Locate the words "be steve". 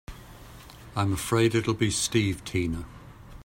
1.75-2.43